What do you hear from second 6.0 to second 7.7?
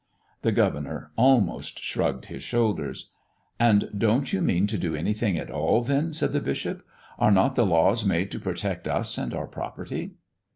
cried the bishop. "Are not the